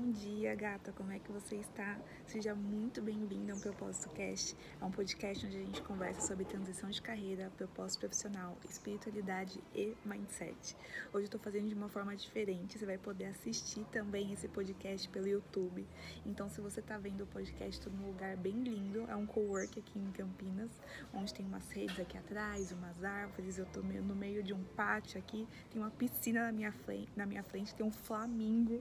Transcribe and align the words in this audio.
Bom 0.00 0.12
dia, 0.12 0.54
gata. 0.54 0.92
Como 0.92 1.10
é 1.10 1.18
que 1.18 1.32
você 1.32 1.56
está? 1.56 1.98
Seja 2.24 2.54
muito 2.54 3.02
bem-vindo 3.02 3.52
ao 3.52 3.58
Propósito 3.58 4.08
Cast. 4.10 4.56
É 4.80 4.84
um 4.84 4.92
podcast 4.92 5.44
onde 5.44 5.56
a 5.56 5.60
gente 5.60 5.82
conversa 5.82 6.20
sobre 6.20 6.44
transição 6.44 6.88
de 6.88 7.02
carreira, 7.02 7.50
propósito 7.56 7.98
profissional, 7.98 8.56
espiritualidade 8.70 9.60
e 9.74 9.96
mindset. 10.04 10.76
Hoje 11.08 11.14
eu 11.14 11.22
estou 11.24 11.40
fazendo 11.40 11.66
de 11.66 11.74
uma 11.74 11.88
forma 11.88 12.14
diferente. 12.14 12.78
Você 12.78 12.86
vai 12.86 12.96
poder 12.96 13.24
assistir 13.24 13.84
também 13.86 14.32
esse 14.32 14.46
podcast 14.46 15.08
pelo 15.08 15.26
YouTube. 15.26 15.84
Então, 16.24 16.48
se 16.48 16.60
você 16.60 16.78
está 16.78 16.96
vendo 16.96 17.24
o 17.24 17.26
podcast, 17.26 17.80
estou 17.80 17.92
num 17.92 18.06
lugar 18.06 18.36
bem 18.36 18.54
lindo. 18.62 19.04
É 19.10 19.16
um 19.16 19.26
co-work 19.26 19.80
aqui 19.80 19.98
em 19.98 20.12
Campinas, 20.12 20.70
onde 21.12 21.34
tem 21.34 21.44
umas 21.44 21.68
redes 21.72 21.98
aqui 21.98 22.16
atrás, 22.16 22.70
umas 22.70 23.02
árvores. 23.02 23.58
Eu 23.58 23.64
estou 23.64 23.82
no 23.82 24.14
meio 24.14 24.44
de 24.44 24.54
um 24.54 24.62
pátio 24.62 25.18
aqui. 25.18 25.44
Tem 25.72 25.82
uma 25.82 25.90
piscina 25.90 26.46
na 26.46 26.52
minha 26.52 26.70
frente, 26.70 27.10
na 27.16 27.26
minha 27.26 27.42
frente 27.42 27.74
tem 27.74 27.84
um 27.84 27.90
flamingo 27.90 28.80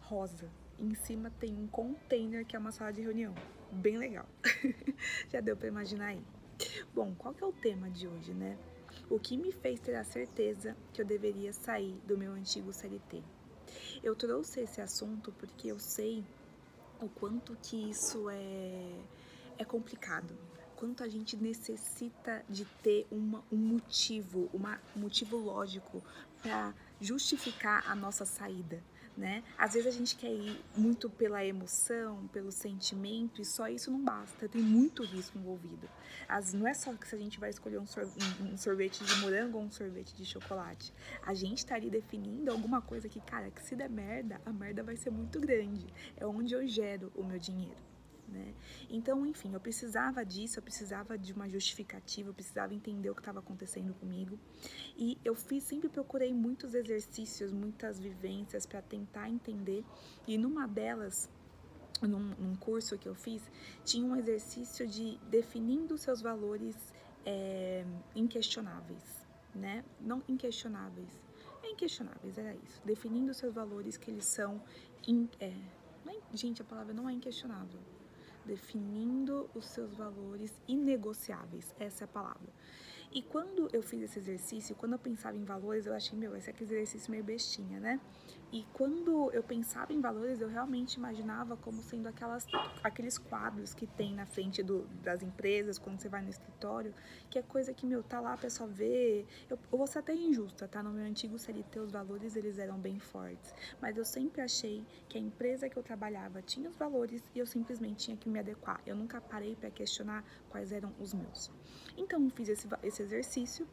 rosa. 0.00 0.50
Em 0.78 0.94
cima 0.94 1.30
tem 1.40 1.52
um 1.56 1.66
container 1.66 2.46
que 2.46 2.54
é 2.54 2.58
uma 2.58 2.70
sala 2.70 2.92
de 2.92 3.00
reunião. 3.00 3.34
Bem 3.72 3.98
legal. 3.98 4.26
Já 5.28 5.40
deu 5.40 5.56
para 5.56 5.66
imaginar 5.66 6.06
aí. 6.06 6.22
Bom, 6.94 7.14
qual 7.16 7.34
que 7.34 7.42
é 7.42 7.46
o 7.46 7.52
tema 7.52 7.90
de 7.90 8.06
hoje, 8.06 8.32
né? 8.32 8.56
O 9.10 9.18
que 9.18 9.36
me 9.36 9.50
fez 9.50 9.80
ter 9.80 9.96
a 9.96 10.04
certeza 10.04 10.76
que 10.92 11.02
eu 11.02 11.06
deveria 11.06 11.52
sair 11.52 12.00
do 12.06 12.16
meu 12.16 12.32
antigo 12.32 12.72
CLT? 12.72 13.22
Eu 14.02 14.14
trouxe 14.14 14.60
esse 14.60 14.80
assunto 14.80 15.32
porque 15.32 15.68
eu 15.68 15.80
sei 15.80 16.24
o 17.00 17.08
quanto 17.08 17.56
que 17.60 17.90
isso 17.90 18.30
é, 18.30 19.00
é 19.58 19.64
complicado, 19.64 20.32
quanto 20.76 21.02
a 21.02 21.08
gente 21.08 21.36
necessita 21.36 22.44
de 22.48 22.64
ter 22.82 23.06
uma, 23.10 23.42
um 23.50 23.56
motivo, 23.56 24.48
uma, 24.52 24.80
um 24.96 25.00
motivo 25.00 25.36
lógico 25.36 26.02
para 26.40 26.72
justificar 27.00 27.84
a 27.90 27.96
nossa 27.96 28.24
saída 28.24 28.80
né? 29.18 29.42
Às 29.58 29.74
vezes 29.74 29.88
a 29.88 29.90
gente 29.90 30.16
quer 30.16 30.32
ir 30.32 30.64
muito 30.76 31.10
pela 31.10 31.44
emoção, 31.44 32.28
pelo 32.28 32.52
sentimento, 32.52 33.42
e 33.42 33.44
só 33.44 33.68
isso 33.68 33.90
não 33.90 34.02
basta, 34.02 34.48
tem 34.48 34.62
muito 34.62 35.02
risco 35.02 35.36
envolvido. 35.36 35.88
As, 36.28 36.52
não 36.52 36.66
é 36.66 36.72
só 36.72 36.94
que 36.94 37.06
se 37.06 37.16
a 37.16 37.18
gente 37.18 37.40
vai 37.40 37.50
escolher 37.50 37.78
um, 37.78 37.84
um, 38.42 38.56
sorvete 38.56 39.02
de 39.04 39.16
morango 39.16 39.58
ou 39.58 39.64
um 39.64 39.70
sorvete 39.70 40.14
de 40.14 40.24
chocolate. 40.24 40.94
A 41.22 41.34
gente 41.34 41.66
tá 41.66 41.74
ali 41.74 41.90
definindo 41.90 42.50
alguma 42.50 42.80
coisa 42.80 43.08
que, 43.08 43.20
cara, 43.20 43.50
que 43.50 43.62
se 43.62 43.74
der 43.74 43.90
merda, 43.90 44.40
a 44.46 44.52
merda 44.52 44.82
vai 44.82 44.96
ser 44.96 45.10
muito 45.10 45.40
grande. 45.40 45.86
É 46.16 46.24
onde 46.24 46.54
eu 46.54 46.66
gero 46.66 47.12
o 47.16 47.24
meu 47.24 47.38
dinheiro 47.38 47.87
né? 48.28 48.54
Então, 48.90 49.26
enfim, 49.26 49.52
eu 49.52 49.60
precisava 49.60 50.24
disso, 50.24 50.58
eu 50.58 50.62
precisava 50.62 51.16
de 51.16 51.32
uma 51.32 51.48
justificativa, 51.48 52.28
eu 52.28 52.34
precisava 52.34 52.74
entender 52.74 53.10
o 53.10 53.14
que 53.14 53.20
estava 53.20 53.38
acontecendo 53.38 53.94
comigo. 53.94 54.38
E 54.96 55.18
eu 55.24 55.34
fiz, 55.34 55.64
sempre 55.64 55.88
procurei 55.88 56.32
muitos 56.32 56.74
exercícios, 56.74 57.52
muitas 57.52 57.98
vivências 57.98 58.66
para 58.66 58.82
tentar 58.82 59.28
entender. 59.28 59.84
E 60.26 60.36
numa 60.36 60.66
delas, 60.66 61.28
num, 62.02 62.34
num, 62.38 62.54
curso 62.56 62.98
que 62.98 63.08
eu 63.08 63.14
fiz, 63.14 63.42
tinha 63.84 64.04
um 64.04 64.14
exercício 64.14 64.86
de 64.86 65.18
definindo 65.30 65.96
seus 65.96 66.20
valores 66.20 66.76
é, 67.24 67.84
inquestionáveis, 68.14 69.02
né? 69.54 69.84
Não 70.00 70.22
inquestionáveis, 70.28 71.08
é 71.62 71.70
inquestionáveis, 71.70 72.38
era 72.38 72.54
isso. 72.54 72.80
Definindo 72.84 73.32
seus 73.34 73.54
valores 73.54 73.96
que 73.96 74.10
eles 74.10 74.26
são. 74.26 74.62
In, 75.06 75.28
é, 75.40 75.52
é, 76.06 76.36
gente, 76.36 76.62
a 76.62 76.64
palavra 76.64 76.94
não 76.94 77.08
é 77.08 77.12
inquestionável 77.12 77.80
definindo 78.48 79.48
os 79.54 79.66
seus 79.66 79.94
valores 79.94 80.52
inegociáveis. 80.66 81.74
Essa 81.78 82.04
é 82.04 82.06
a 82.06 82.08
palavra. 82.08 82.50
E 83.12 83.22
quando 83.22 83.68
eu 83.72 83.82
fiz 83.82 84.02
esse 84.02 84.18
exercício, 84.18 84.74
quando 84.74 84.92
eu 84.92 84.98
pensava 84.98 85.36
em 85.36 85.44
valores, 85.44 85.86
eu 85.86 85.94
achei, 85.94 86.18
meu, 86.18 86.34
esse 86.36 86.50
é 86.50 86.52
aquele 86.52 86.70
exercício 86.72 87.10
meio 87.10 87.24
bestinha, 87.24 87.78
né? 87.80 88.00
E 88.50 88.64
quando 88.72 89.30
eu 89.32 89.42
pensava 89.42 89.92
em 89.92 90.00
valores, 90.00 90.40
eu 90.40 90.48
realmente 90.48 90.94
imaginava 90.94 91.54
como 91.56 91.82
sendo 91.82 92.06
aquelas, 92.08 92.46
aqueles 92.82 93.18
quadros 93.18 93.74
que 93.74 93.86
tem 93.86 94.14
na 94.14 94.24
frente 94.24 94.62
do, 94.62 94.86
das 95.02 95.22
empresas, 95.22 95.78
quando 95.78 96.00
você 96.00 96.08
vai 96.08 96.22
no 96.22 96.30
escritório, 96.30 96.94
que 97.28 97.38
é 97.38 97.42
coisa 97.42 97.74
que, 97.74 97.84
meu, 97.84 98.02
tá 98.02 98.20
lá, 98.20 98.32
a 98.32 98.38
pessoa 98.38 98.66
vê. 98.66 99.26
Eu, 99.50 99.58
eu 99.70 99.76
vou 99.78 99.86
ser 99.86 99.98
até 99.98 100.14
injusta, 100.14 100.66
tá? 100.66 100.82
No 100.82 100.90
meu 100.90 101.04
antigo 101.04 101.38
CLT, 101.38 101.78
os 101.80 101.92
valores, 101.92 102.36
eles 102.36 102.58
eram 102.58 102.78
bem 102.78 102.98
fortes. 102.98 103.54
Mas 103.82 103.98
eu 103.98 104.04
sempre 104.04 104.40
achei 104.40 104.82
que 105.10 105.18
a 105.18 105.20
empresa 105.20 105.68
que 105.68 105.76
eu 105.76 105.82
trabalhava 105.82 106.40
tinha 106.40 106.70
os 106.70 106.76
valores 106.76 107.22
e 107.34 107.38
eu 107.38 107.46
simplesmente 107.46 108.06
tinha 108.06 108.16
que 108.16 108.30
me 108.30 108.38
adequar. 108.38 108.80
Eu 108.86 108.96
nunca 108.96 109.20
parei 109.20 109.56
para 109.56 109.70
questionar 109.70 110.24
quais 110.48 110.72
eram 110.72 110.90
os 110.98 111.12
meus. 111.12 111.50
Então, 111.98 112.24
eu 112.24 112.30
fiz 112.30 112.48
esse, 112.48 112.66
esse 112.82 113.02
exercício 113.02 113.68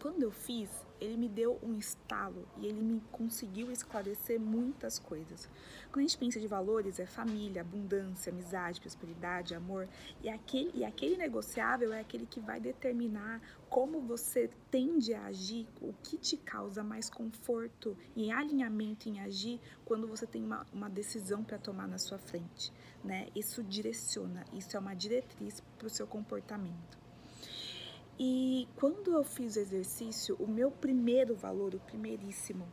quando 0.00 0.22
eu 0.22 0.30
fiz, 0.30 0.70
ele 1.00 1.16
me 1.16 1.28
deu 1.28 1.58
um 1.62 1.74
estalo 1.74 2.46
e 2.58 2.66
ele 2.66 2.82
me 2.82 3.00
conseguiu 3.10 3.72
esclarecer 3.72 4.38
muitas 4.38 4.98
coisas. 4.98 5.48
Quando 5.90 6.04
a 6.04 6.08
gente 6.08 6.18
pensa 6.18 6.38
de 6.38 6.46
valores, 6.46 7.00
é 7.00 7.06
família, 7.06 7.62
abundância, 7.62 8.30
amizade, 8.30 8.80
prosperidade, 8.80 9.54
amor, 9.54 9.88
e 10.22 10.28
aquele, 10.28 10.70
e 10.74 10.84
aquele 10.84 11.16
negociável 11.16 11.92
é 11.92 12.00
aquele 12.00 12.26
que 12.26 12.40
vai 12.40 12.60
determinar 12.60 13.40
como 13.68 14.00
você 14.00 14.50
tende 14.70 15.14
a 15.14 15.26
agir, 15.26 15.66
o 15.80 15.94
que 16.02 16.18
te 16.18 16.36
causa 16.36 16.82
mais 16.82 17.08
conforto 17.08 17.96
e 18.14 18.30
alinhamento 18.30 19.08
em 19.08 19.20
agir 19.20 19.60
quando 19.84 20.06
você 20.06 20.26
tem 20.26 20.44
uma, 20.44 20.66
uma 20.72 20.90
decisão 20.90 21.42
para 21.42 21.58
tomar 21.58 21.88
na 21.88 21.98
sua 21.98 22.18
frente. 22.18 22.72
Né? 23.02 23.28
Isso 23.34 23.62
direciona, 23.62 24.44
isso 24.52 24.76
é 24.76 24.80
uma 24.80 24.94
diretriz 24.94 25.62
para 25.78 25.86
o 25.86 25.90
seu 25.90 26.06
comportamento. 26.06 27.09
E 28.22 28.68
quando 28.76 29.14
eu 29.14 29.24
fiz 29.24 29.56
o 29.56 29.60
exercício, 29.60 30.36
o 30.38 30.46
meu 30.46 30.70
primeiro 30.70 31.34
valor, 31.34 31.74
o 31.74 31.80
primeiríssimo, 31.80 32.68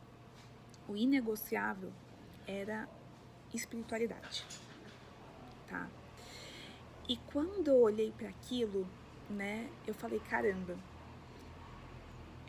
o 0.86 0.94
inegociável, 0.94 1.90
era 2.46 2.86
espiritualidade, 3.54 4.44
tá? 5.66 5.88
E 7.08 7.16
quando 7.32 7.68
eu 7.68 7.80
olhei 7.80 8.12
para 8.12 8.28
aquilo, 8.28 8.86
né, 9.30 9.70
eu 9.86 9.94
falei, 9.94 10.20
caramba, 10.20 10.76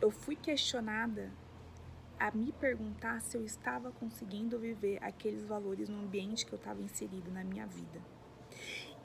eu 0.01 0.11
fui 0.11 0.35
questionada 0.35 1.31
a 2.19 2.29
me 2.31 2.51
perguntar 2.51 3.21
se 3.21 3.37
eu 3.37 3.45
estava 3.45 3.93
conseguindo 3.93 4.59
viver 4.59 5.01
aqueles 5.01 5.45
valores 5.45 5.87
no 5.87 6.01
ambiente 6.01 6.45
que 6.45 6.51
eu 6.51 6.59
estava 6.59 6.81
inserido 6.81 7.31
na 7.31 7.45
minha 7.45 7.65
vida. 7.65 8.01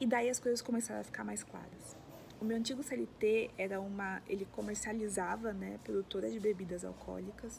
E 0.01 0.07
daí 0.07 0.29
as 0.29 0.41
coisas 0.41 0.61
começaram 0.61 1.01
a 1.01 1.05
ficar 1.05 1.23
mais 1.23 1.45
claras. 1.45 2.04
O 2.45 2.47
meu 2.47 2.59
antigo 2.59 2.83
CLT 2.83 3.53
era 3.57 3.81
uma. 3.81 4.21
Ele 4.29 4.45
comercializava, 4.45 5.55
né, 5.55 5.81
produtora 5.83 6.31
de 6.31 6.39
bebidas 6.39 6.85
alcoólicas. 6.85 7.59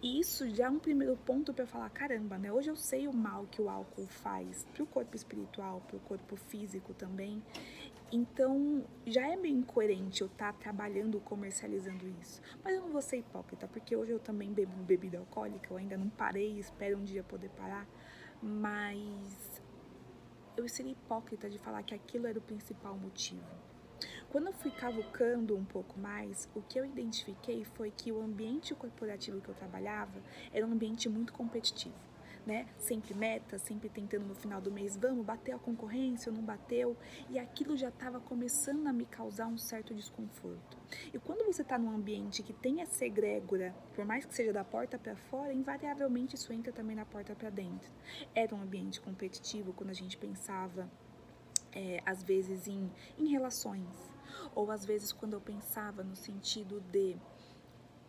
E 0.00 0.20
isso 0.20 0.48
já 0.50 0.66
é 0.66 0.70
um 0.70 0.78
primeiro 0.78 1.16
ponto 1.16 1.52
para 1.52 1.66
falar: 1.66 1.90
caramba, 1.90 2.38
né? 2.38 2.52
Hoje 2.52 2.70
eu 2.70 2.76
sei 2.76 3.08
o 3.08 3.12
mal 3.12 3.48
que 3.50 3.60
o 3.60 3.68
álcool 3.68 4.06
faz 4.06 4.64
para 4.72 4.84
o 4.84 4.86
corpo 4.86 5.16
espiritual, 5.16 5.80
para 5.80 5.96
o 5.96 6.00
corpo 6.00 6.36
físico 6.36 6.94
também. 6.94 7.42
Então, 8.12 8.84
já 9.04 9.26
é 9.26 9.34
meio 9.34 9.56
incoerente 9.56 10.20
eu 10.20 10.28
estar 10.28 10.52
tá 10.52 10.58
trabalhando, 10.60 11.18
comercializando 11.18 12.06
isso. 12.20 12.40
Mas 12.62 12.76
eu 12.76 12.82
não 12.82 12.90
vou 12.90 13.02
ser 13.02 13.16
hipócrita, 13.16 13.66
porque 13.66 13.96
hoje 13.96 14.12
eu 14.12 14.20
também 14.20 14.52
bebo 14.52 14.80
bebida 14.84 15.18
alcoólica, 15.18 15.72
eu 15.72 15.76
ainda 15.76 15.96
não 15.96 16.08
parei, 16.08 16.56
espero 16.56 16.98
um 16.98 17.02
dia 17.02 17.24
poder 17.24 17.48
parar. 17.48 17.84
Mas 18.40 19.60
eu 20.56 20.68
seria 20.68 20.92
hipócrita 20.92 21.50
de 21.50 21.58
falar 21.58 21.82
que 21.82 21.96
aquilo 21.96 22.28
era 22.28 22.38
o 22.38 22.42
principal 22.42 22.96
motivo. 22.96 23.69
Quando 24.30 24.46
eu 24.46 24.52
fui 24.52 24.70
cavucando 24.70 25.56
um 25.56 25.64
pouco 25.64 25.98
mais, 25.98 26.48
o 26.54 26.62
que 26.62 26.78
eu 26.78 26.84
identifiquei 26.84 27.64
foi 27.64 27.90
que 27.90 28.12
o 28.12 28.22
ambiente 28.22 28.72
corporativo 28.76 29.40
que 29.40 29.48
eu 29.48 29.54
trabalhava 29.56 30.22
era 30.52 30.64
um 30.64 30.70
ambiente 30.70 31.08
muito 31.08 31.32
competitivo. 31.32 31.98
Né? 32.46 32.68
Sempre 32.78 33.12
meta, 33.12 33.58
sempre 33.58 33.88
tentando 33.88 34.24
no 34.24 34.34
final 34.36 34.60
do 34.60 34.70
mês, 34.70 34.96
vamos, 34.96 35.26
bater 35.26 35.52
a 35.52 35.58
concorrência 35.58 36.30
não 36.30 36.42
bateu, 36.42 36.96
e 37.28 37.40
aquilo 37.40 37.76
já 37.76 37.88
estava 37.88 38.20
começando 38.20 38.86
a 38.86 38.92
me 38.92 39.04
causar 39.04 39.48
um 39.48 39.58
certo 39.58 39.92
desconforto. 39.92 40.78
E 41.12 41.18
quando 41.18 41.44
você 41.44 41.62
está 41.62 41.76
num 41.76 41.90
ambiente 41.90 42.42
que 42.44 42.52
tem 42.52 42.80
essa 42.80 43.04
egrégora, 43.04 43.74
por 43.94 44.04
mais 44.04 44.24
que 44.24 44.34
seja 44.34 44.52
da 44.52 44.64
porta 44.64 44.96
para 44.96 45.16
fora, 45.16 45.52
invariavelmente 45.52 46.36
isso 46.36 46.52
entra 46.52 46.72
também 46.72 46.94
na 46.94 47.04
porta 47.04 47.34
para 47.34 47.50
dentro. 47.50 47.90
Era 48.32 48.54
um 48.54 48.62
ambiente 48.62 49.00
competitivo 49.00 49.72
quando 49.72 49.90
a 49.90 49.94
gente 49.94 50.16
pensava, 50.16 50.88
é, 51.72 52.00
às 52.06 52.22
vezes, 52.22 52.66
em, 52.66 52.90
em 53.18 53.28
relações, 53.28 54.09
ou 54.54 54.70
às 54.70 54.84
vezes 54.84 55.12
quando 55.12 55.34
eu 55.34 55.40
pensava 55.40 56.02
no 56.02 56.16
sentido 56.16 56.80
de 56.92 57.16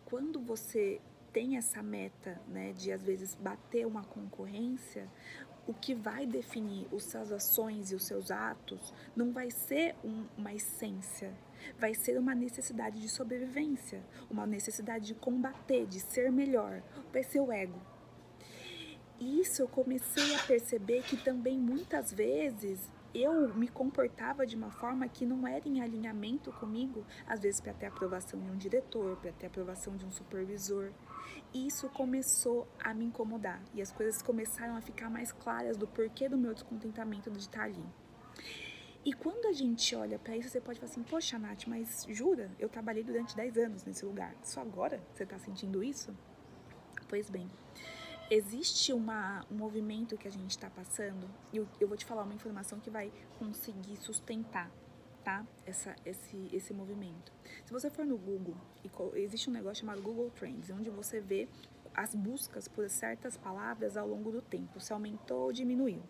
quando 0.04 0.40
você 0.40 1.00
tem 1.32 1.56
essa 1.56 1.82
meta, 1.82 2.40
né, 2.46 2.72
de 2.72 2.92
às 2.92 3.02
vezes 3.02 3.34
bater 3.34 3.86
uma 3.86 4.04
concorrência, 4.04 5.08
o 5.66 5.72
que 5.72 5.94
vai 5.94 6.26
definir 6.26 6.86
os 6.92 7.04
suas 7.04 7.30
ações 7.30 7.92
e 7.92 7.94
os 7.94 8.04
seus 8.04 8.30
atos 8.30 8.92
não 9.14 9.32
vai 9.32 9.50
ser 9.50 9.94
um, 10.04 10.26
uma 10.36 10.52
essência, 10.52 11.32
vai 11.78 11.94
ser 11.94 12.18
uma 12.18 12.34
necessidade 12.34 13.00
de 13.00 13.08
sobrevivência, 13.08 14.02
uma 14.30 14.46
necessidade 14.46 15.06
de 15.06 15.14
combater, 15.14 15.86
de 15.86 16.00
ser 16.00 16.30
melhor, 16.30 16.82
vai 17.12 17.22
ser 17.22 17.40
o 17.40 17.52
ego. 17.52 17.80
E 19.20 19.40
isso 19.40 19.62
eu 19.62 19.68
comecei 19.68 20.34
a 20.34 20.42
perceber 20.42 21.02
que 21.04 21.16
também 21.16 21.56
muitas 21.56 22.12
vezes 22.12 22.90
eu 23.14 23.54
me 23.54 23.68
comportava 23.68 24.46
de 24.46 24.56
uma 24.56 24.70
forma 24.70 25.06
que 25.08 25.26
não 25.26 25.46
era 25.46 25.68
em 25.68 25.80
alinhamento 25.80 26.52
comigo, 26.52 27.04
às 27.26 27.40
vezes 27.40 27.60
para 27.60 27.74
ter 27.74 27.86
aprovação 27.86 28.40
de 28.40 28.50
um 28.50 28.56
diretor, 28.56 29.16
para 29.16 29.32
ter 29.32 29.46
aprovação 29.46 29.96
de 29.96 30.04
um 30.04 30.10
supervisor. 30.10 30.90
E 31.52 31.66
isso 31.66 31.88
começou 31.90 32.66
a 32.82 32.94
me 32.94 33.04
incomodar 33.04 33.62
e 33.74 33.82
as 33.82 33.92
coisas 33.92 34.22
começaram 34.22 34.76
a 34.76 34.80
ficar 34.80 35.10
mais 35.10 35.32
claras 35.32 35.76
do 35.76 35.86
porquê 35.86 36.28
do 36.28 36.38
meu 36.38 36.54
descontentamento 36.54 37.30
de 37.30 37.38
estar 37.38 37.64
ali. 37.64 37.84
E 39.04 39.12
quando 39.12 39.46
a 39.46 39.52
gente 39.52 39.94
olha 39.96 40.18
para 40.18 40.36
isso, 40.36 40.48
você 40.48 40.60
pode 40.60 40.78
falar 40.78 40.90
assim: 40.90 41.02
Poxa, 41.02 41.38
Nath, 41.38 41.66
mas 41.66 42.06
jura? 42.08 42.50
Eu 42.58 42.68
trabalhei 42.68 43.02
durante 43.02 43.34
10 43.36 43.56
anos 43.58 43.84
nesse 43.84 44.04
lugar. 44.04 44.32
Só 44.42 44.60
agora 44.60 45.02
você 45.12 45.24
está 45.24 45.38
sentindo 45.38 45.82
isso? 45.82 46.14
Pois 47.08 47.28
bem, 47.28 47.48
existe 48.32 48.94
uma, 48.94 49.44
um 49.50 49.56
movimento 49.56 50.16
que 50.16 50.26
a 50.26 50.30
gente 50.30 50.50
está 50.50 50.70
passando, 50.70 51.28
e 51.52 51.58
eu, 51.58 51.68
eu, 51.78 51.86
vou 51.86 51.98
te 51.98 52.04
falar 52.06 52.22
uma 52.22 52.32
informação 52.32 52.80
que 52.80 52.88
vai 52.88 53.12
conseguir 53.38 53.96
sustentar, 53.96 54.70
tá? 55.22 55.46
Essa, 55.66 55.94
esse, 56.06 56.48
esse 56.50 56.72
movimento. 56.72 57.30
Se 57.66 57.70
você 57.70 57.90
for 57.90 58.06
no 58.06 58.16
Google, 58.16 58.56
existe 59.16 59.50
um 59.50 59.52
negócio 59.52 59.82
chamado 59.82 60.00
Google 60.00 60.30
Trends, 60.30 60.70
onde 60.70 60.88
você 60.88 61.20
vê 61.20 61.46
as 61.94 62.14
buscas 62.14 62.66
por 62.66 62.88
certas 62.88 63.36
palavras 63.36 63.98
ao 63.98 64.08
longo 64.08 64.32
do 64.32 64.40
tempo, 64.40 64.80
se 64.80 64.94
aumentou 64.94 65.42
ou 65.42 65.52
diminuiu. 65.52 66.02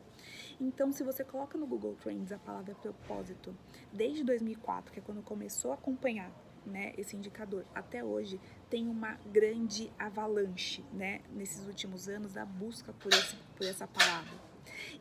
Então, 0.60 0.92
se 0.92 1.02
você 1.02 1.24
coloca 1.24 1.58
no 1.58 1.66
Google 1.66 1.96
Trends 1.96 2.30
a 2.30 2.38
palavra 2.38 2.72
propósito, 2.76 3.52
desde 3.92 4.22
2004, 4.22 4.92
que 4.92 5.00
é 5.00 5.02
quando 5.02 5.22
começou 5.22 5.72
a 5.72 5.74
acompanhar 5.74 6.30
né, 6.66 6.92
esse 6.96 7.16
indicador, 7.16 7.64
até 7.74 8.04
hoje, 8.04 8.40
tem 8.70 8.88
uma 8.88 9.14
grande 9.32 9.92
avalanche, 9.98 10.84
né, 10.92 11.20
nesses 11.30 11.66
últimos 11.66 12.08
anos, 12.08 12.32
da 12.32 12.44
busca 12.44 12.92
por, 12.92 13.12
esse, 13.12 13.36
por 13.56 13.66
essa 13.66 13.86
palavra. 13.86 14.52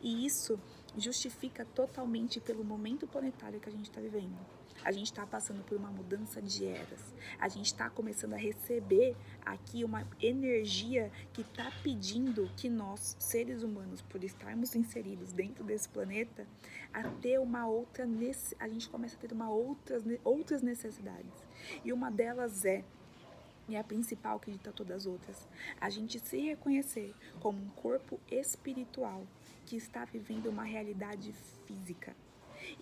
E 0.02 0.26
isso 0.26 0.58
justifica 0.96 1.64
totalmente 1.64 2.40
pelo 2.40 2.64
momento 2.64 3.06
planetário 3.06 3.60
que 3.60 3.68
a 3.68 3.72
gente 3.72 3.88
está 3.88 4.00
vivendo. 4.00 4.36
A 4.84 4.90
gente 4.90 5.06
está 5.06 5.24
passando 5.24 5.62
por 5.62 5.78
uma 5.78 5.90
mudança 5.90 6.42
de 6.42 6.66
eras. 6.66 7.14
A 7.38 7.48
gente 7.48 7.66
está 7.66 7.88
começando 7.88 8.34
a 8.34 8.36
receber 8.36 9.16
aqui 9.44 9.84
uma 9.84 10.06
energia 10.20 11.10
que 11.32 11.42
está 11.42 11.70
pedindo 11.84 12.50
que 12.56 12.68
nós, 12.68 13.16
seres 13.18 13.62
humanos, 13.62 14.02
por 14.02 14.24
estarmos 14.24 14.74
inseridos 14.74 15.32
dentro 15.32 15.62
desse 15.62 15.88
planeta, 15.88 16.46
a 16.92 17.04
ter 17.04 17.38
uma 17.38 17.66
outra 17.66 18.08
a 18.58 18.68
gente 18.68 18.88
começa 18.88 19.16
a 19.16 19.18
ter 19.18 19.32
uma 19.32 19.48
outras 19.48 20.02
outras 20.24 20.62
necessidades. 20.62 21.32
E 21.84 21.92
uma 21.92 22.10
delas 22.10 22.64
é 22.64 22.84
e 23.68 23.76
é 23.76 23.78
a 23.78 23.84
principal 23.84 24.40
que 24.40 24.50
dita 24.50 24.72
todas 24.72 24.98
as 24.98 25.06
outras, 25.06 25.48
a 25.80 25.88
gente 25.88 26.18
se 26.18 26.38
reconhecer 26.40 27.14
como 27.40 27.58
um 27.62 27.68
corpo 27.70 28.18
espiritual 28.30 29.24
que 29.64 29.76
está 29.76 30.04
vivendo 30.04 30.48
uma 30.48 30.64
realidade 30.64 31.32
física. 31.66 32.14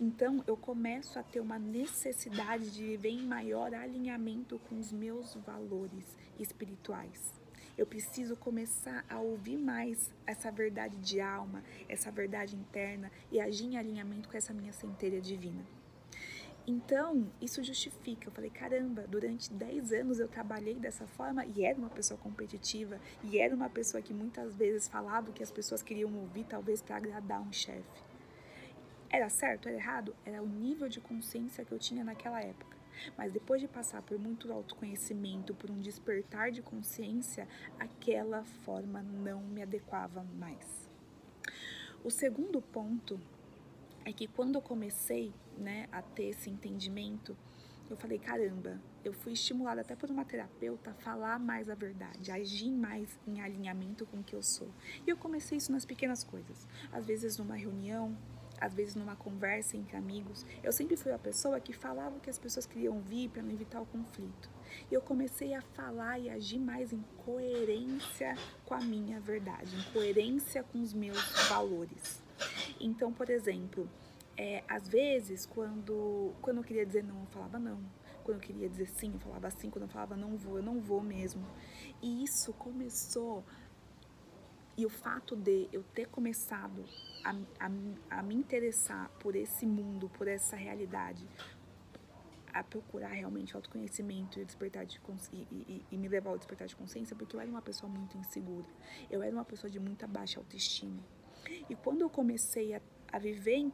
Então 0.00 0.42
eu 0.46 0.56
começo 0.56 1.18
a 1.18 1.22
ter 1.22 1.40
uma 1.40 1.58
necessidade 1.58 2.70
de 2.70 2.82
viver 2.82 3.10
em 3.10 3.26
maior 3.26 3.74
alinhamento 3.74 4.58
com 4.68 4.78
os 4.78 4.92
meus 4.92 5.34
valores 5.34 6.16
espirituais. 6.38 7.40
Eu 7.76 7.86
preciso 7.86 8.36
começar 8.36 9.04
a 9.08 9.20
ouvir 9.20 9.56
mais 9.56 10.12
essa 10.26 10.50
verdade 10.50 10.96
de 10.98 11.20
alma, 11.20 11.62
essa 11.88 12.10
verdade 12.10 12.54
interna 12.54 13.10
e 13.32 13.40
agir 13.40 13.66
em 13.66 13.78
alinhamento 13.78 14.28
com 14.28 14.36
essa 14.36 14.52
minha 14.52 14.72
centelha 14.72 15.20
divina. 15.20 15.64
Então, 16.66 17.26
isso 17.40 17.62
justifica. 17.62 18.28
Eu 18.28 18.32
falei, 18.32 18.50
caramba, 18.50 19.06
durante 19.08 19.52
10 19.52 19.92
anos 19.92 20.20
eu 20.20 20.28
trabalhei 20.28 20.74
dessa 20.74 21.06
forma 21.06 21.44
e 21.44 21.64
era 21.64 21.78
uma 21.78 21.90
pessoa 21.90 22.18
competitiva 22.18 23.00
e 23.24 23.38
era 23.38 23.54
uma 23.54 23.68
pessoa 23.68 24.02
que 24.02 24.12
muitas 24.12 24.54
vezes 24.54 24.86
falava 24.86 25.30
o 25.30 25.32
que 25.32 25.42
as 25.42 25.50
pessoas 25.50 25.82
queriam 25.82 26.14
ouvir, 26.16 26.44
talvez 26.44 26.82
para 26.82 26.96
agradar 26.96 27.40
um 27.40 27.52
chefe. 27.52 28.02
Era 29.08 29.28
certo, 29.28 29.68
era 29.68 29.76
errado? 29.76 30.14
Era 30.24 30.42
o 30.42 30.46
nível 30.46 30.88
de 30.88 31.00
consciência 31.00 31.64
que 31.64 31.72
eu 31.72 31.78
tinha 31.78 32.04
naquela 32.04 32.40
época. 32.40 32.76
Mas 33.16 33.32
depois 33.32 33.60
de 33.60 33.66
passar 33.66 34.02
por 34.02 34.18
muito 34.18 34.52
autoconhecimento, 34.52 35.54
por 35.54 35.70
um 35.70 35.80
despertar 35.80 36.50
de 36.52 36.62
consciência, 36.62 37.48
aquela 37.78 38.44
forma 38.44 39.02
não 39.02 39.40
me 39.40 39.62
adequava 39.62 40.24
mais. 40.38 40.88
O 42.04 42.10
segundo 42.10 42.60
ponto 42.60 43.20
é 44.04 44.12
que 44.12 44.26
quando 44.26 44.56
eu 44.56 44.62
comecei 44.62 45.32
né, 45.56 45.88
a 45.92 46.02
ter 46.02 46.30
esse 46.30 46.48
entendimento, 46.50 47.36
eu 47.88 47.96
falei, 47.96 48.18
caramba, 48.18 48.80
eu 49.04 49.12
fui 49.12 49.32
estimulada 49.32 49.80
até 49.80 49.96
por 49.96 50.10
uma 50.10 50.24
terapeuta 50.24 50.90
a 50.90 50.94
falar 50.94 51.40
mais 51.40 51.68
a 51.68 51.74
verdade, 51.74 52.30
a 52.30 52.36
agir 52.36 52.70
mais 52.70 53.18
em 53.26 53.40
alinhamento 53.40 54.06
com 54.06 54.18
o 54.18 54.22
que 54.22 54.34
eu 54.34 54.42
sou. 54.42 54.68
E 55.06 55.10
eu 55.10 55.16
comecei 55.16 55.58
isso 55.58 55.72
nas 55.72 55.84
pequenas 55.84 56.22
coisas. 56.22 56.68
Às 56.92 57.04
vezes 57.04 57.36
numa 57.36 57.56
reunião, 57.56 58.16
às 58.60 58.74
vezes 58.74 58.94
numa 58.94 59.16
conversa 59.16 59.76
entre 59.76 59.96
amigos, 59.96 60.46
eu 60.62 60.70
sempre 60.70 60.96
fui 60.96 61.10
a 61.10 61.18
pessoa 61.18 61.58
que 61.58 61.72
falava 61.72 62.16
o 62.16 62.20
que 62.20 62.30
as 62.30 62.38
pessoas 62.38 62.66
queriam 62.66 62.94
ouvir 62.94 63.28
para 63.30 63.42
não 63.42 63.50
evitar 63.50 63.80
o 63.80 63.86
conflito. 63.86 64.50
E 64.90 64.94
eu 64.94 65.00
comecei 65.00 65.54
a 65.54 65.62
falar 65.62 66.18
e 66.18 66.30
agir 66.30 66.58
mais 66.58 66.92
em 66.92 67.02
coerência 67.24 68.36
com 68.64 68.74
a 68.74 68.80
minha 68.80 69.18
verdade, 69.18 69.74
em 69.74 69.92
coerência 69.92 70.62
com 70.62 70.80
os 70.80 70.92
meus 70.92 71.48
valores. 71.48 72.22
Então, 72.80 73.12
por 73.12 73.28
exemplo, 73.28 73.88
é, 74.36 74.64
às 74.66 74.88
vezes, 74.88 75.44
quando, 75.44 76.32
quando 76.40 76.56
eu 76.58 76.64
queria 76.64 76.86
dizer 76.86 77.04
não, 77.04 77.20
eu 77.20 77.26
falava 77.26 77.58
não. 77.58 77.78
Quando 78.24 78.38
eu 78.38 78.40
queria 78.40 78.68
dizer 78.68 78.86
sim, 78.86 79.12
eu 79.12 79.20
falava 79.20 79.50
sim. 79.50 79.68
Quando 79.68 79.82
eu 79.82 79.88
falava 79.88 80.16
não 80.16 80.36
vou, 80.36 80.56
eu 80.56 80.62
não 80.62 80.80
vou 80.80 81.02
mesmo. 81.02 81.44
E 82.02 82.24
isso 82.24 82.52
começou. 82.54 83.44
E 84.76 84.86
o 84.86 84.88
fato 84.88 85.36
de 85.36 85.68
eu 85.70 85.82
ter 85.82 86.08
começado 86.08 86.84
a, 87.22 87.32
a, 87.66 88.18
a 88.18 88.22
me 88.22 88.34
interessar 88.34 89.10
por 89.20 89.36
esse 89.36 89.66
mundo, 89.66 90.08
por 90.08 90.26
essa 90.26 90.56
realidade, 90.56 91.28
a 92.52 92.64
procurar 92.64 93.10
realmente 93.10 93.54
autoconhecimento 93.54 94.40
e, 94.40 94.44
despertar 94.44 94.86
de 94.86 94.98
e, 95.32 95.36
e, 95.36 95.84
e, 95.90 95.98
me 95.98 96.08
levar 96.08 96.30
ao 96.30 96.38
despertar 96.38 96.66
de 96.66 96.74
consciência, 96.74 97.14
porque 97.14 97.36
eu 97.36 97.40
era 97.40 97.50
uma 97.50 97.60
pessoa 97.62 97.92
muito 97.92 98.16
insegura. 98.16 98.66
Eu 99.10 99.22
era 99.22 99.34
uma 99.34 99.44
pessoa 99.44 99.70
de 99.70 99.78
muita 99.78 100.06
baixa 100.06 100.40
autoestima. 100.40 101.02
E 101.68 101.74
quando 101.74 102.02
eu 102.02 102.10
comecei 102.10 102.74
a, 102.74 102.80
a 103.12 103.18
viver 103.18 103.56
em, 103.56 103.72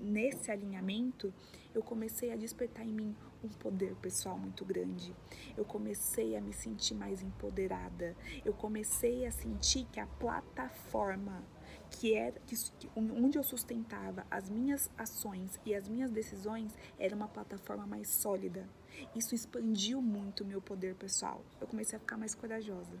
nesse 0.00 0.50
alinhamento, 0.50 1.32
eu 1.74 1.82
comecei 1.82 2.32
a 2.32 2.36
despertar 2.36 2.86
em 2.86 2.92
mim 2.92 3.16
um 3.42 3.48
poder 3.48 3.94
pessoal 3.96 4.38
muito 4.38 4.64
grande. 4.64 5.14
Eu 5.56 5.64
comecei 5.64 6.36
a 6.36 6.40
me 6.40 6.52
sentir 6.52 6.94
mais 6.94 7.22
empoderada. 7.22 8.16
Eu 8.44 8.52
comecei 8.52 9.26
a 9.26 9.30
sentir 9.30 9.86
que 9.90 9.98
a 9.98 10.06
plataforma 10.06 11.44
que 11.90 12.14
era 12.14 12.38
que, 12.46 12.56
onde 12.96 13.36
eu 13.36 13.44
sustentava 13.44 14.26
as 14.30 14.48
minhas 14.48 14.90
ações 14.96 15.60
e 15.64 15.74
as 15.74 15.88
minhas 15.88 16.10
decisões 16.10 16.72
era 16.98 17.14
uma 17.14 17.28
plataforma 17.28 17.86
mais 17.86 18.08
sólida. 18.08 18.66
Isso 19.14 19.34
expandiu 19.34 20.00
muito 20.00 20.42
o 20.42 20.46
meu 20.46 20.60
poder 20.60 20.94
pessoal. 20.94 21.44
Eu 21.60 21.66
comecei 21.66 21.96
a 21.96 22.00
ficar 22.00 22.16
mais 22.16 22.34
corajosa. 22.34 22.98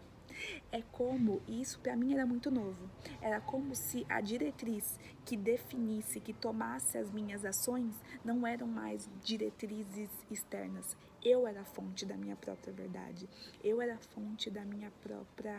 É 0.70 0.82
como, 0.90 1.42
e 1.46 1.60
isso 1.60 1.78
para 1.80 1.94
mim 1.94 2.14
era 2.14 2.24
muito 2.24 2.50
novo, 2.50 2.90
era 3.20 3.40
como 3.40 3.74
se 3.74 4.06
a 4.08 4.20
diretriz 4.20 4.98
que 5.24 5.36
definisse, 5.36 6.20
que 6.20 6.32
tomasse 6.32 6.96
as 6.96 7.10
minhas 7.10 7.44
ações, 7.44 7.94
não 8.24 8.46
eram 8.46 8.66
mais 8.66 9.08
diretrizes 9.22 10.10
externas. 10.30 10.96
Eu 11.24 11.46
era 11.46 11.60
a 11.60 11.64
fonte 11.64 12.04
da 12.04 12.16
minha 12.16 12.34
própria 12.34 12.72
verdade. 12.72 13.28
Eu 13.62 13.80
era 13.80 13.94
a 13.94 13.98
fonte 13.98 14.50
da 14.50 14.64
minha 14.64 14.90
própria 15.02 15.56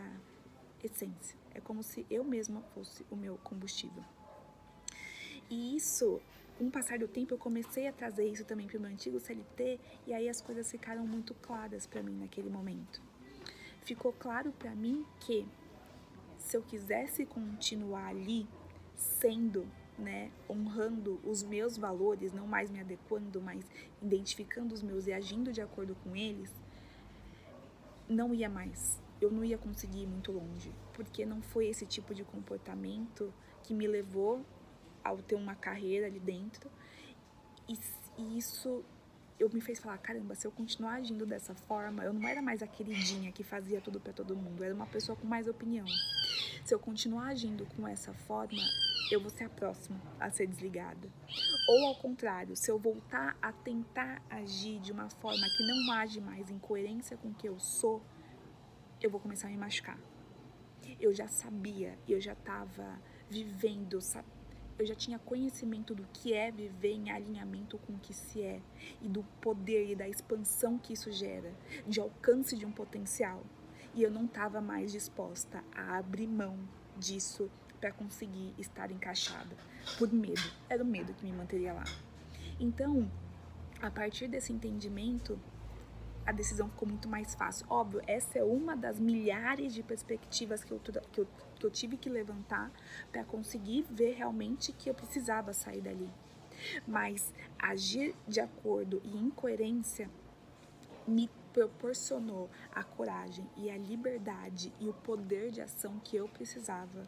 essência. 0.84 1.38
É 1.54 1.62
como 1.62 1.82
se 1.82 2.06
eu 2.10 2.24
mesma 2.24 2.62
fosse 2.74 3.06
o 3.10 3.16
meu 3.16 3.38
combustível. 3.38 4.04
E 5.50 5.76
isso, 5.76 6.20
com 6.58 6.66
o 6.66 6.72
passar 6.72 6.98
do 6.98 7.08
tempo, 7.08 7.34
eu 7.34 7.38
comecei 7.38 7.88
a 7.88 7.94
trazer 7.94 8.28
isso 8.28 8.44
também 8.44 8.68
para 8.68 8.78
o 8.78 8.82
meu 8.82 8.92
antigo 8.92 9.20
CLT 9.20 9.80
e 10.08 10.14
aí 10.14 10.28
as 10.28 10.42
coisas 10.42 10.70
ficaram 10.70 11.06
muito 11.06 11.34
claras 11.36 11.86
para 11.86 12.04
mim 12.04 12.18
naquele 12.18 12.50
momento. 12.50 13.02
Ficou 13.84 14.14
claro 14.14 14.52
para 14.54 14.76
mim 14.76 15.06
que 15.20 15.46
se 16.38 16.58
eu 16.58 16.62
quisesse 16.62 17.26
continuar 17.26 18.08
ali 18.08 18.48
sendo, 18.96 19.68
né, 19.98 20.32
honrando 20.50 21.20
os 21.24 21.44
meus 21.44 21.78
valores, 21.78 22.34
não 22.34 22.48
mais 22.48 22.70
me 22.70 22.80
adequando, 22.80 23.42
mas 23.42 23.66
identificando 24.02 24.74
os 24.74 24.82
meus 24.82 25.08
e 25.08 25.14
agindo 25.14 25.52
de 25.52 25.62
acordo 25.62 25.96
com 26.04 26.16
eles, 26.16 26.52
não 28.08 28.34
ia 28.34 28.50
mais 28.50 29.02
eu 29.24 29.32
não 29.32 29.44
ia 29.44 29.58
conseguir 29.58 30.02
ir 30.02 30.08
muito 30.08 30.32
longe, 30.32 30.74
porque 30.94 31.26
não 31.26 31.42
foi 31.42 31.68
esse 31.68 31.86
tipo 31.86 32.14
de 32.14 32.24
comportamento 32.24 33.34
que 33.64 33.74
me 33.74 33.88
levou 33.88 34.46
ao 35.04 35.18
ter 35.18 35.36
uma 35.36 35.56
carreira 35.56 36.08
ali 36.08 36.20
dentro. 36.20 36.70
E, 37.68 37.80
e 38.18 38.38
isso 38.38 38.84
eu 39.40 39.50
me 39.52 39.60
fez 39.60 39.80
falar, 39.80 39.98
caramba, 39.98 40.36
se 40.36 40.46
eu 40.46 40.52
continuar 40.52 40.96
agindo 40.96 41.26
dessa 41.26 41.54
forma, 41.54 42.04
eu 42.04 42.14
não 42.14 42.28
era 42.28 42.42
mais 42.42 42.62
a 42.62 42.68
queridinha 42.68 43.32
que 43.32 43.44
fazia 43.44 43.82
tudo 43.82 44.00
para 44.00 44.14
todo 44.14 44.36
mundo, 44.36 44.60
eu 44.60 44.66
era 44.66 44.76
uma 44.76 44.86
pessoa 44.86 45.16
com 45.16 45.28
mais 45.28 45.48
opinião. 45.48 45.86
Se 46.66 46.74
eu 46.74 46.80
continuar 46.80 47.28
agindo 47.28 47.66
com 47.76 47.88
essa 47.88 48.14
forma, 48.14 48.62
eu 49.12 49.20
vou 49.20 49.30
ser 49.30 49.46
a 49.46 49.50
próxima 49.50 50.00
a 50.20 50.30
ser 50.30 50.48
desligada. 50.48 51.10
Ou 51.68 51.86
ao 51.88 51.96
contrário, 51.96 52.56
se 52.56 52.70
eu 52.70 52.78
voltar 52.80 53.38
a 53.42 53.52
tentar 53.52 54.22
agir 54.30 54.80
de 54.80 54.92
uma 54.92 55.10
forma 55.10 55.46
que 55.58 55.64
não 55.64 55.92
age 55.94 56.22
mais 56.22 56.50
em 56.50 56.60
coerência 56.60 57.18
com 57.18 57.30
o 57.30 57.34
que 57.34 57.48
eu 57.48 57.60
sou, 57.60 58.02
eu 59.02 59.10
vou 59.10 59.20
começar 59.20 59.48
a 59.48 59.52
me 59.52 59.58
machucar. 59.58 60.00
Eu 61.00 61.14
já 61.14 61.28
sabia, 61.28 61.98
eu 62.08 62.22
já 62.22 62.34
estava 62.34 63.00
vivendo, 63.30 64.00
eu 64.84 64.88
já 64.88 64.96
tinha 64.96 65.18
conhecimento 65.18 65.96
do 65.96 66.06
que 66.12 66.34
é 66.34 66.52
viver 66.52 66.92
em 66.92 67.10
alinhamento 67.10 67.78
com 67.78 67.94
o 67.94 68.00
que 68.00 68.14
se 68.14 68.42
é 68.42 68.62
e 69.02 69.08
do 69.08 69.24
poder 69.40 69.90
e 69.90 69.96
da 69.96 70.08
expansão 70.08 70.78
que 70.78 70.92
isso 70.92 71.10
gera, 71.12 71.54
de 71.88 72.02
alcance 72.02 72.58
de 72.58 72.66
um 72.66 72.72
potencial. 72.72 73.42
E 73.96 74.04
eu 74.04 74.12
não 74.12 74.26
estava 74.26 74.60
mais 74.60 74.92
disposta 74.92 75.64
a 75.74 75.98
abrir 75.98 76.28
mão 76.28 76.58
disso 76.98 77.50
para 77.80 77.94
conseguir 77.94 78.54
estar 78.58 78.92
encaixada, 78.92 79.56
por 79.98 80.12
medo. 80.12 80.42
Era 80.70 80.84
o 80.84 80.86
medo 80.86 81.14
que 81.14 81.26
me 81.26 81.32
manteria 81.32 81.74
lá. 81.74 81.86
Então, 82.60 83.10
a 83.82 83.90
partir 83.90 84.28
desse 84.28 84.52
entendimento, 84.52 85.40
a 86.26 86.32
decisão 86.32 86.70
ficou 86.70 86.88
muito 86.88 87.08
mais 87.08 87.36
fácil. 87.36 87.66
Óbvio, 87.70 88.02
essa 88.08 88.40
é 88.40 88.44
uma 88.44 88.76
das 88.76 89.00
milhares 89.00 89.74
de 89.74 89.84
perspectivas 89.84 90.64
que 90.64 90.72
eu, 90.72 90.80
que 91.12 91.22
eu, 91.22 91.28
que 91.64 91.68
eu 91.68 91.72
tive 91.72 91.96
que 91.96 92.10
levantar 92.10 92.70
para 93.10 93.24
conseguir 93.24 93.86
ver 93.90 94.16
realmente 94.16 94.74
que 94.74 94.90
eu 94.90 94.94
precisava 94.94 95.54
sair 95.54 95.80
dali. 95.80 96.10
Mas 96.86 97.34
agir 97.58 98.14
de 98.28 98.42
acordo 98.42 99.02
e 99.04 99.18
em 99.18 99.30
coerência 99.30 100.10
me 101.08 101.30
proporcionou 101.54 102.50
a 102.74 102.84
coragem 102.84 103.50
e 103.56 103.70
a 103.70 103.78
liberdade 103.78 104.74
e 104.80 104.90
o 104.90 104.94
poder 104.94 105.52
de 105.52 105.62
ação 105.62 106.00
que 106.04 106.18
eu 106.18 106.28
precisava 106.28 107.08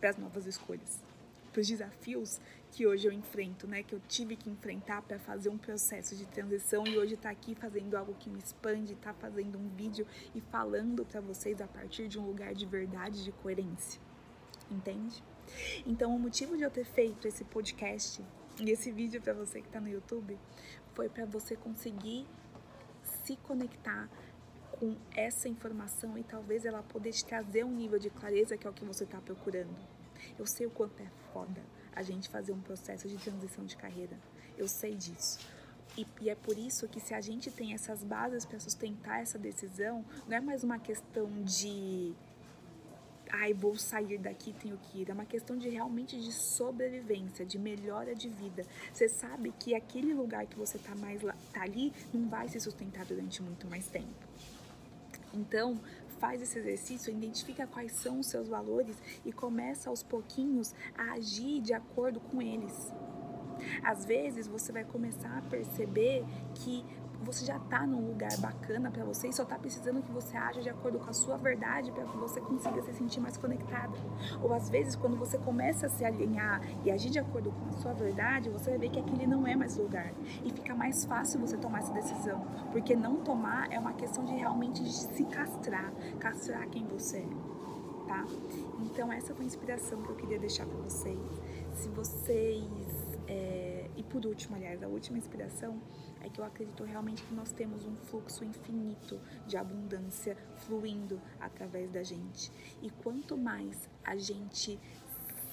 para 0.00 0.10
as 0.10 0.16
novas 0.16 0.46
escolhas, 0.46 1.04
para 1.52 1.60
os 1.60 1.68
desafios 1.68 2.40
que 2.74 2.86
hoje 2.86 3.06
eu 3.06 3.12
enfrento, 3.12 3.68
né? 3.68 3.84
Que 3.84 3.94
eu 3.94 4.00
tive 4.08 4.34
que 4.34 4.50
enfrentar 4.50 5.00
para 5.02 5.16
fazer 5.18 5.48
um 5.48 5.56
processo 5.56 6.16
de 6.16 6.26
transição 6.26 6.84
e 6.84 6.98
hoje 6.98 7.16
tá 7.16 7.30
aqui 7.30 7.54
fazendo 7.54 7.96
algo 7.96 8.14
que 8.14 8.28
me 8.28 8.38
expande, 8.38 8.96
tá 8.96 9.14
fazendo 9.14 9.56
um 9.56 9.68
vídeo 9.68 10.04
e 10.34 10.40
falando 10.40 11.04
para 11.04 11.20
vocês 11.20 11.60
a 11.60 11.68
partir 11.68 12.08
de 12.08 12.18
um 12.18 12.26
lugar 12.26 12.52
de 12.52 12.66
verdade, 12.66 13.22
de 13.22 13.30
coerência. 13.30 14.00
Entende? 14.68 15.22
Então, 15.86 16.14
o 16.14 16.18
motivo 16.18 16.56
de 16.56 16.64
eu 16.64 16.70
ter 16.70 16.84
feito 16.84 17.28
esse 17.28 17.44
podcast 17.44 18.20
e 18.60 18.70
esse 18.70 18.90
vídeo 18.90 19.20
para 19.22 19.34
você 19.34 19.62
que 19.62 19.68
tá 19.68 19.80
no 19.80 19.88
YouTube 19.88 20.36
foi 20.94 21.08
para 21.08 21.24
você 21.24 21.54
conseguir 21.54 22.26
se 23.24 23.36
conectar 23.36 24.08
com 24.72 24.96
essa 25.14 25.48
informação 25.48 26.18
e 26.18 26.24
talvez 26.24 26.64
ela 26.64 26.82
poder 26.82 27.12
te 27.12 27.24
trazer 27.24 27.64
um 27.64 27.70
nível 27.70 28.00
de 28.00 28.10
clareza 28.10 28.56
que 28.56 28.66
é 28.66 28.70
o 28.70 28.72
que 28.72 28.84
você 28.84 29.04
está 29.04 29.20
procurando. 29.20 29.76
Eu 30.36 30.46
sei 30.46 30.66
o 30.66 30.70
quanto 30.70 31.00
é 31.00 31.10
foda 31.32 31.62
a 31.94 32.02
gente 32.02 32.28
fazer 32.28 32.52
um 32.52 32.60
processo 32.60 33.08
de 33.08 33.16
transição 33.16 33.64
de 33.64 33.76
carreira. 33.76 34.16
Eu 34.56 34.68
sei 34.68 34.94
disso. 34.94 35.38
E, 35.96 36.06
e, 36.20 36.30
é 36.30 36.34
por 36.34 36.58
isso 36.58 36.88
que 36.88 37.00
se 37.00 37.14
a 37.14 37.20
gente 37.20 37.50
tem 37.50 37.72
essas 37.72 38.02
bases 38.02 38.44
para 38.44 38.58
sustentar 38.58 39.22
essa 39.22 39.38
decisão, 39.38 40.04
não 40.26 40.36
é 40.36 40.40
mais 40.40 40.64
uma 40.64 40.78
questão 40.78 41.30
de 41.44 42.12
ai, 43.30 43.52
vou 43.52 43.76
sair 43.76 44.18
daqui, 44.18 44.52
tenho 44.52 44.78
que 44.78 45.02
ir. 45.02 45.10
É 45.10 45.12
uma 45.12 45.24
questão 45.24 45.56
de 45.56 45.68
realmente 45.68 46.20
de 46.20 46.32
sobrevivência, 46.32 47.44
de 47.44 47.58
melhora 47.58 48.14
de 48.14 48.28
vida. 48.28 48.64
Você 48.92 49.08
sabe 49.08 49.52
que 49.58 49.74
aquele 49.74 50.14
lugar 50.14 50.46
que 50.46 50.56
você 50.56 50.78
tá 50.78 50.94
mais 50.94 51.22
lá, 51.22 51.34
tá 51.52 51.62
ali 51.62 51.92
não 52.12 52.28
vai 52.28 52.48
se 52.48 52.60
sustentar 52.60 53.04
durante 53.04 53.42
muito 53.42 53.66
mais 53.66 53.86
tempo. 53.86 54.28
Então, 55.32 55.80
faz 56.24 56.40
esse 56.40 56.58
exercício, 56.58 57.12
identifica 57.12 57.66
quais 57.66 57.92
são 57.92 58.20
os 58.20 58.28
seus 58.28 58.48
valores 58.48 58.96
e 59.26 59.30
começa 59.30 59.90
aos 59.90 60.02
pouquinhos 60.02 60.74
a 60.96 61.12
agir 61.12 61.60
de 61.60 61.74
acordo 61.74 62.18
com 62.18 62.40
eles. 62.40 62.90
Às 63.82 64.06
vezes 64.06 64.48
você 64.48 64.72
vai 64.72 64.84
começar 64.84 65.36
a 65.36 65.42
perceber 65.42 66.24
que 66.54 66.82
você 67.34 67.46
já 67.46 67.56
está 67.56 67.84
num 67.84 68.06
lugar 68.06 68.30
bacana 68.38 68.90
para 68.92 69.04
você 69.04 69.28
e 69.28 69.32
só 69.32 69.42
está 69.42 69.58
precisando 69.58 70.00
que 70.02 70.12
você 70.12 70.36
haja 70.36 70.62
de 70.62 70.70
acordo 70.70 71.00
com 71.00 71.10
a 71.10 71.12
sua 71.12 71.36
verdade 71.36 71.90
para 71.90 72.04
que 72.04 72.16
você 72.16 72.40
consiga 72.40 72.80
se 72.82 72.92
sentir 72.92 73.20
mais 73.20 73.36
conectada. 73.36 73.92
Ou 74.40 74.54
às 74.54 74.70
vezes, 74.70 74.94
quando 74.94 75.16
você 75.16 75.36
começa 75.38 75.86
a 75.86 75.88
se 75.88 76.04
alinhar 76.04 76.62
e 76.84 76.92
agir 76.92 77.10
de 77.10 77.18
acordo 77.18 77.50
com 77.50 77.68
a 77.70 77.72
sua 77.72 77.92
verdade, 77.92 78.48
você 78.50 78.70
vai 78.70 78.78
ver 78.78 78.90
que 78.90 79.00
aquele 79.00 79.26
não 79.26 79.44
é 79.46 79.56
mais 79.56 79.76
lugar 79.76 80.12
e 80.44 80.50
fica 80.50 80.74
mais 80.76 81.04
fácil 81.04 81.40
você 81.40 81.56
tomar 81.56 81.80
essa 81.80 81.92
decisão, 81.92 82.46
porque 82.70 82.94
não 82.94 83.16
tomar 83.16 83.72
é 83.72 83.78
uma 83.78 83.94
questão 83.94 84.24
de 84.24 84.34
realmente 84.34 84.86
se 84.88 85.24
castrar, 85.24 85.92
castrar 86.20 86.68
quem 86.68 86.86
você 86.86 87.18
é, 87.18 88.06
tá? 88.06 88.24
Então 88.80 89.12
essa 89.12 89.34
foi 89.34 89.44
a 89.44 89.48
inspiração 89.48 90.00
que 90.02 90.10
eu 90.10 90.16
queria 90.16 90.38
deixar 90.38 90.66
para 90.66 90.78
vocês. 90.78 91.18
Se 91.74 91.88
vocês 91.88 92.64
é... 93.26 93.73
e 93.96 94.02
por 94.02 94.24
último, 94.26 94.56
aliás, 94.56 94.82
a 94.82 94.88
última 94.88 95.18
inspiração 95.18 95.80
é 96.20 96.28
que 96.28 96.40
eu 96.40 96.44
acredito 96.44 96.84
realmente 96.84 97.22
que 97.22 97.34
nós 97.34 97.52
temos 97.52 97.84
um 97.84 97.96
fluxo 97.96 98.44
infinito 98.44 99.20
de 99.46 99.56
abundância 99.56 100.36
fluindo 100.66 101.20
através 101.38 101.90
da 101.90 102.02
gente. 102.02 102.50
E 102.82 102.90
quanto 102.90 103.36
mais 103.36 103.88
a 104.02 104.16
gente 104.16 104.78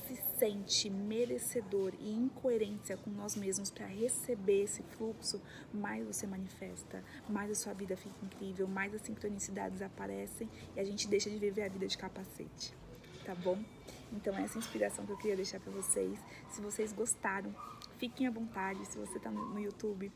se 0.08 0.16
sente 0.38 0.90
merecedor 0.90 1.94
e 2.00 2.12
em 2.12 2.28
coerência 2.28 2.98
com 2.98 3.10
nós 3.10 3.36
mesmos 3.36 3.70
para 3.70 3.86
receber 3.86 4.64
esse 4.64 4.82
fluxo, 4.84 5.42
mais 5.74 6.06
você 6.06 6.28
manifesta, 6.28 7.04
mais 7.30 7.52
a 7.52 7.56
sua 7.56 7.74
vida 7.74 7.96
fica 7.96 8.16
incrível, 8.26 8.68
mais 8.68 8.94
as 8.94 9.02
sincronicidades 9.02 9.82
aparecem 9.82 10.50
e 10.76 10.80
a 10.80 10.84
gente 10.84 11.08
deixa 11.08 11.30
de 11.30 11.38
viver 11.38 11.64
a 11.64 11.70
vida 11.70 11.88
de 11.88 11.98
capacete, 11.98 12.76
tá 13.26 13.36
bom? 13.36 13.64
Então 14.12 14.36
essa 14.38 14.58
é 14.58 14.60
inspiração 14.60 15.06
que 15.06 15.12
eu 15.12 15.18
queria 15.18 15.36
deixar 15.36 15.60
para 15.60 15.72
vocês. 15.72 16.20
Se 16.50 16.62
vocês 16.62 16.92
gostaram, 16.92 17.54
fiquem 17.98 18.28
à 18.28 18.32
vontade. 18.32 18.86
Se 18.86 18.98
você 18.98 19.18
está 19.18 19.32
no 19.32 19.60
YouTube, 19.60 20.12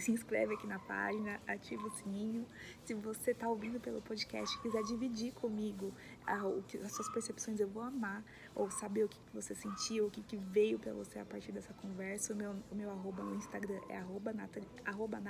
se 0.00 0.10
inscreve 0.10 0.54
aqui 0.54 0.66
na 0.66 0.78
página, 0.78 1.40
ativa 1.46 1.86
o 1.86 1.90
sininho. 1.90 2.46
Se 2.84 2.94
você 2.94 3.32
está 3.32 3.48
ouvindo 3.48 3.78
pelo 3.78 4.00
podcast 4.00 4.56
e 4.56 4.60
quiser 4.60 4.82
dividir 4.84 5.32
comigo 5.34 5.92
as 6.26 6.92
suas 6.92 7.08
percepções, 7.10 7.60
eu 7.60 7.68
vou 7.68 7.82
amar. 7.82 8.24
Ou 8.54 8.70
saber 8.70 9.04
o 9.04 9.08
que, 9.08 9.18
você 9.34 9.54
sentiu, 9.54 10.06
o 10.06 10.10
que, 10.10 10.36
veio 10.36 10.78
para 10.78 10.92
você 10.92 11.18
a 11.18 11.24
partir 11.24 11.52
dessa 11.52 11.74
conversa. 11.74 12.32
O 12.32 12.36
meu, 12.36 12.56
o 12.70 12.74
meu 12.74 12.90
arroba 12.90 13.22
no 13.22 13.34
Instagram 13.34 13.80
é 13.88 13.98
arroba, 13.98 14.32
natali, 14.32 14.68
arroba 14.84 15.20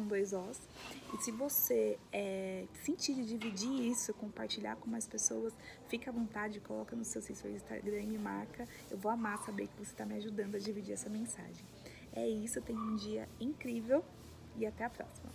com 0.00 0.06
dois 0.06 0.32
Os. 0.32 0.60
E 1.14 1.22
se 1.22 1.30
você 1.30 1.98
é, 2.12 2.64
sentir 2.82 3.14
de 3.14 3.24
dividir 3.26 3.70
isso, 3.90 4.14
compartilhar 4.14 4.76
com 4.76 4.88
mais 4.88 5.06
pessoas, 5.06 5.54
fica 5.88 6.10
à 6.10 6.12
vontade, 6.12 6.60
coloca 6.60 6.96
no 6.96 7.04
seu 7.04 7.20
sensor 7.20 7.50
Instagram 7.50 8.00
e 8.00 8.06
me 8.06 8.18
marca. 8.18 8.66
Eu 8.90 8.98
vou 8.98 9.10
amar 9.10 9.38
saber 9.44 9.68
que 9.68 9.76
você 9.76 9.92
está 9.92 10.06
me 10.06 10.16
ajudando 10.16 10.54
a 10.54 10.58
dividir 10.58 10.92
essa 10.92 11.08
mensagem. 11.08 11.64
É 12.12 12.26
isso, 12.26 12.60
tenha 12.62 12.78
um 12.78 12.96
dia 12.96 13.28
incrível 13.38 14.04
e 14.56 14.66
até 14.66 14.84
a 14.84 14.90
próxima. 14.90 15.30